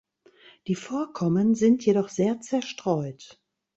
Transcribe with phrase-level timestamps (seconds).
[0.65, 3.39] Die Vorkommen sind jedoch sehr zerstreut.